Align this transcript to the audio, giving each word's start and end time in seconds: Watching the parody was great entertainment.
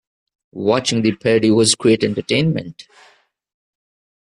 Watching 0.55 1.03
the 1.03 1.11
parody 1.15 1.51
was 1.51 1.75
great 1.75 2.03
entertainment. 2.03 2.87